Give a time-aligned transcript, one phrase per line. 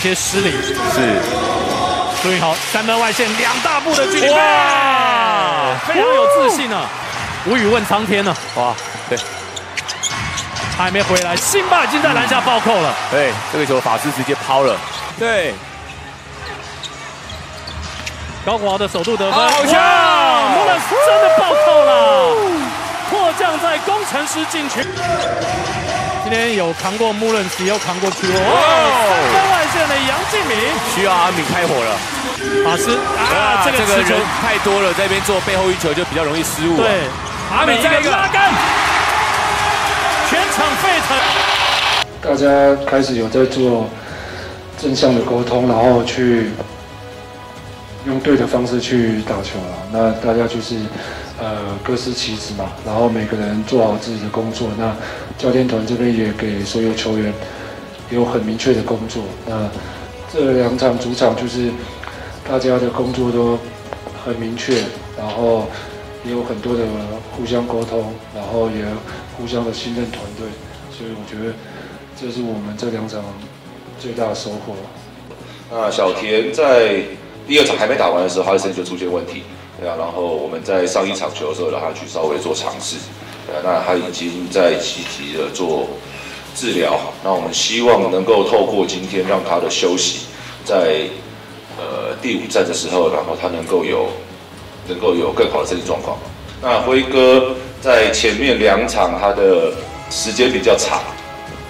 [0.00, 0.50] 些失灵。
[0.92, 1.20] 是，
[2.22, 6.88] 注意好三分外线两大步的距离，哇，非常有自信啊，
[7.46, 8.74] 无语问苍天呢，哇，
[9.08, 9.18] 对，
[10.76, 14.76] 他还没回来，辛巴已经在篮下暴扣了，对，这个球法师直接抛了，
[15.18, 15.54] 对，
[18.44, 22.36] 高国豪的首度得分，好球，穆伦斯真的暴扣了，
[23.08, 24.86] 迫降在工程师禁区。
[26.22, 28.36] 今天有扛过穆伦斯，又扛过 Q 哦，
[29.08, 30.56] 三分外线的杨敬敏
[30.94, 31.96] 需要阿敏开火了。
[32.62, 36.76] 法师啊，这个这个人太多了，在这边做背后一球就比较容易失误。
[36.76, 37.08] 对，
[37.50, 38.52] 阿敏这个拉杆，
[40.28, 41.16] 全场沸腾。
[42.22, 42.46] 大家
[42.86, 43.88] 开始有在做
[44.80, 46.50] 正向的沟通，然后去
[48.06, 49.74] 用对的方式去打球了。
[49.90, 50.76] 那大家就是。
[51.40, 54.68] 呃，各司其职嘛，然后每个人做好自己的工作。
[54.76, 54.94] 那
[55.38, 57.32] 教练团这边也给所有球员
[58.10, 59.22] 有很明确的工作。
[59.46, 59.68] 那
[60.30, 61.70] 这两场主场就是
[62.46, 63.58] 大家的工作都
[64.22, 64.84] 很明确，
[65.16, 65.66] 然后
[66.26, 66.84] 也有很多的
[67.32, 68.84] 互相沟通，然后也
[69.38, 70.46] 互相的信任团队。
[70.92, 71.54] 所以我觉得
[72.20, 73.24] 这是我们这两场
[73.98, 74.74] 最大的收获。
[75.72, 77.00] 那小田在
[77.46, 79.44] 第二场还没打完的时候，他的身体就出现问题。
[79.80, 82.96] 对啊，然后我们在上一场球的时候让他去稍微做尝试，
[83.46, 85.88] 对啊，那他已经在积极的做
[86.54, 90.26] 治疗，那我们希望能够透过今天让他的休息，
[90.66, 91.08] 在
[91.78, 94.08] 呃第五战的时候，然后他能够有
[94.86, 96.18] 能够有更好的身体状况。
[96.60, 99.72] 那辉哥在前面两场他的
[100.10, 101.00] 时间比较长，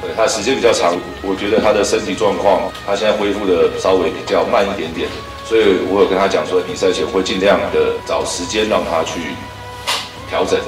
[0.00, 5.08] 对，他时间比较长，我觉得他的身体状况，他现在恢复的稍微比较慢一点点。
[5.46, 9.20] 所以我有跟他讲说，比赛前会尽量的找时间让他去
[10.28, 10.58] 调整，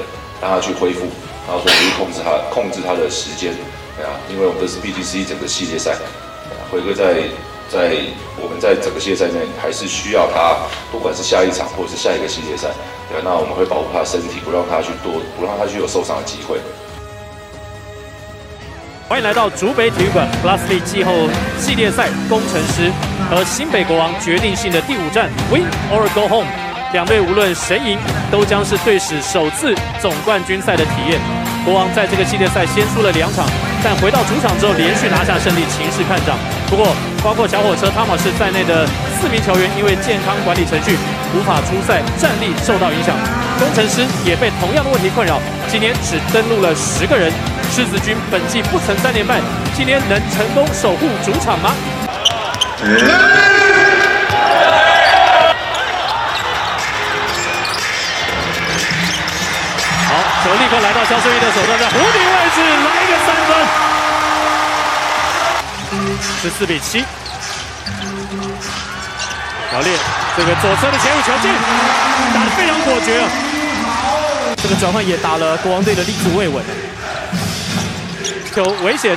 [0.41, 1.07] 让他去恢复，
[1.47, 3.53] 然后说去控制他控制他的时间，
[3.97, 5.99] 对啊，因为我们这是 BGC 整个系列赛，
[6.71, 7.27] 辉哥在
[7.69, 7.99] 在
[8.41, 10.55] 我们在整个系列赛内还是需要他，
[10.93, 12.69] 不管是下一场或者是下一个系列赛，
[13.11, 16.61] 对，那我们会保护他的身体，不让他去多，不让他去有受伤的机会。
[19.09, 21.11] 欢迎来到竹北体育馆，Plusly 季后
[21.59, 22.93] 系列赛，工程师
[23.31, 26.47] 和新北国王决定性的第五战，Win or Go Home。
[26.93, 27.99] 两队无论谁赢，
[28.31, 31.19] 都将是队史首次总冠军赛的体验。
[31.65, 33.49] 国王在这个系列赛先输了两场，
[33.83, 36.37] 但回到主场之后连续拿下胜利，情势看涨。
[36.69, 36.93] 不过，
[37.25, 38.87] 包括小火车汤马士在内的
[39.19, 40.99] 四名球员因为健康管理程序
[41.33, 43.17] 无法出赛，战力受到影响。
[43.59, 47.33] 工程师也被同样的问题困扰，今年只登录了十个人。
[47.71, 49.41] 狮子军本季不曾三连败，
[49.77, 51.75] 今天能成功守护主场吗？
[60.09, 63.51] 好，球立刻来到肖顺义的手上，在弧顶位置来一个三分，
[66.43, 67.05] 十四比七。
[69.71, 69.93] 小烈，
[70.37, 71.53] 这个左侧的前卫球进，
[72.35, 73.29] 打得非常果决啊！
[74.57, 76.65] 这个转换也打了国王队的立足未稳。
[78.49, 79.17] 球危险，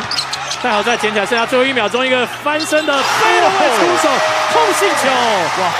[0.62, 4.10] 太好再捡起来，剩下最后一秒钟，一个翻身的飞来出手，
[4.54, 5.10] 空性球，
[5.62, 5.72] 哇！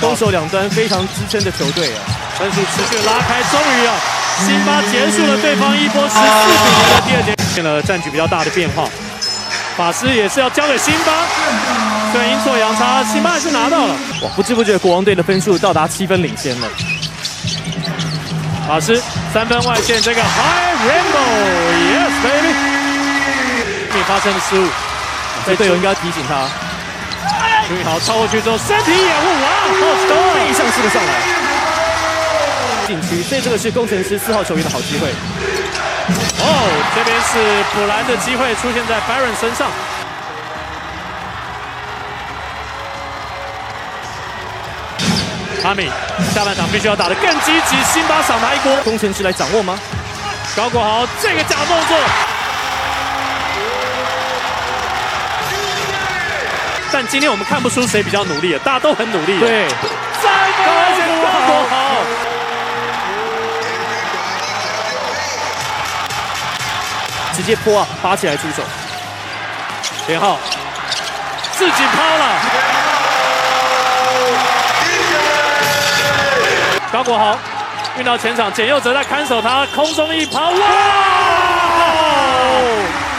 [0.00, 1.98] 攻守两端非常支撑的球队啊，
[2.38, 3.96] 分数持续拉开，终于啊，
[4.46, 6.24] 辛巴结束了对方一波十四比
[6.78, 8.88] 零的第二节，出现了战局比较大的变化，
[9.76, 11.26] 法师也是要交给辛巴，
[12.12, 14.30] 虽然阴错阳差，辛巴还是拿到了，哇！
[14.36, 16.68] 不知不觉国王队的分数到达七分领先了。
[18.68, 19.00] 法师
[19.32, 22.52] 三分外线，这个 High Rainbow，Yes baby，
[23.94, 24.68] 你发生了失误，
[25.46, 26.46] 这队友应该要提醒他。
[27.66, 29.80] 注意好，超过去之后身体掩护，哇，好
[30.34, 31.12] 背向式的上来。
[32.86, 35.08] 禁区，所以这个是工程师四号球员的好机会。
[36.38, 39.70] 哦，这边是补篮的机会出现在 Baron 身上。
[45.64, 45.90] 阿米，
[46.34, 48.74] 下半场必须要打得更积极，辛巴少拿一锅。
[48.84, 49.78] 工程师来掌握吗？
[50.56, 51.96] 高国豪这个假动作，
[56.90, 59.38] 但今天我们看不出谁比较努力，大家都很努力。
[59.38, 59.68] 对，
[60.22, 60.32] 三
[60.96, 62.02] 分高国豪，
[67.36, 68.62] 直接泼啊，拔起来出手，
[70.06, 70.38] 连浩
[71.52, 72.57] 自己抛了。
[76.90, 77.38] 高国豪
[77.98, 80.56] 运到前场，简佑哲在看守他，空中一抛，哇！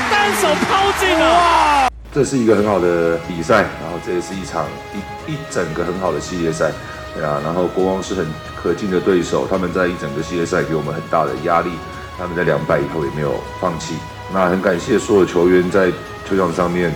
[0.09, 1.87] 单手抛进了。
[2.11, 6.71] 这是一个很好的比赛，然后这也是一场一一整个很好的系列赛，
[7.13, 7.39] 对啊。
[7.43, 8.25] 然后国王是很
[8.59, 11.69] 可敬的对手，他们在一整个系列赛给我们很大的压力，
[12.17, 13.93] 他们在两败以后也没有放弃。
[14.33, 15.91] 那很感谢所有球员在
[16.27, 16.91] 球场上面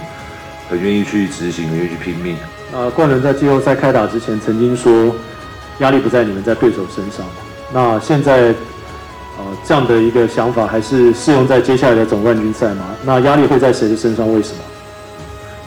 [0.72, 2.36] 很愿意去执行，很愿意去拼命。
[2.74, 5.14] 呃，冠伦在季后赛开打之前曾经说，
[5.84, 7.26] 压力不在你们，在对手身上。
[7.74, 8.56] 那现在，
[9.38, 12.86] 呃，这样的一个想法还是适用在接下来的总冠军赛吗？
[13.04, 14.34] 那压力会在谁的身上？
[14.34, 14.60] 为什么？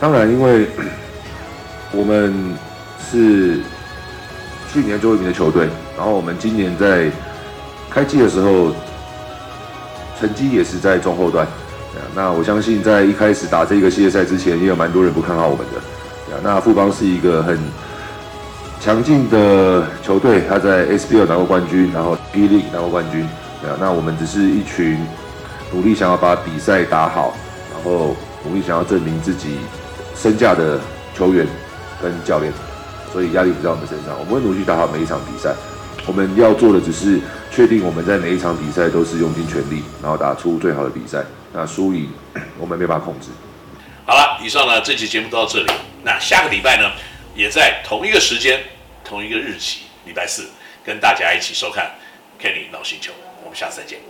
[0.01, 0.67] 当然，因为
[1.93, 2.35] 我们
[3.11, 3.61] 是
[4.73, 5.69] 去年最后一名的球队，
[5.99, 7.11] 然后我们今年在
[7.91, 8.75] 开季的时候
[10.19, 11.47] 成绩也是在中后段。
[12.15, 16.41] 那我相信，在一开始打这个系列赛之前，也有蛮多人不看好我们的。
[16.43, 17.59] 那富邦是一个很
[18.81, 22.49] 强劲的球队，他在 SBL 拿过冠军，然后 P.
[22.49, 23.27] League 拿过冠军。
[23.81, 24.97] 那我们只是一群
[25.73, 27.35] 努力想要把比赛打好，
[27.73, 28.15] 然后
[28.45, 29.57] 努力想要证明自己
[30.15, 30.79] 身价的
[31.17, 31.45] 球员
[32.01, 32.53] 跟教练，
[33.13, 34.17] 所以压力不在我们身上。
[34.21, 35.53] 我们会努力打好每一场比赛。
[36.07, 37.21] 我们要做的只是
[37.51, 41.25] 确定我们在每一场比赛都是用尽全力，然后打出最好的比赛。
[41.53, 42.09] 那输赢
[42.61, 43.31] 我们没办法控制。
[44.05, 45.67] 好了，以上呢这期节目到这里。
[46.05, 46.89] 那下个礼拜呢，
[47.37, 48.65] 也在同一个时间、
[49.05, 50.49] 同一个日期，礼拜四，
[50.83, 51.95] 跟大家一起收看
[52.43, 53.13] 《Kenny 脑星球》。
[53.45, 54.01] 我们下次再见，